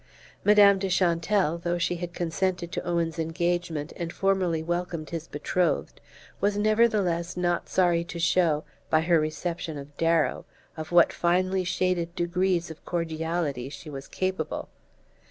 Madame 0.43 0.79
de 0.79 0.89
Chantelle, 0.89 1.59
though 1.59 1.77
she 1.77 1.97
had 1.97 2.11
consented 2.11 2.71
to 2.71 2.83
Owen's 2.83 3.19
engagement 3.19 3.93
and 3.95 4.11
formally 4.11 4.63
welcomed 4.63 5.11
his 5.11 5.27
betrothed, 5.27 6.01
was 6.39 6.57
nevertheless 6.57 7.37
not 7.37 7.69
sorry 7.69 8.03
to 8.03 8.17
show, 8.17 8.63
by 8.89 9.01
her 9.01 9.19
reception 9.19 9.77
of 9.77 9.95
Darrow, 9.97 10.43
of 10.75 10.91
what 10.91 11.13
finely 11.13 11.63
shaded 11.63 12.15
degrees 12.15 12.71
of 12.71 12.83
cordiality 12.83 13.69
she 13.69 13.91
was 13.91 14.07
capable. 14.07 14.69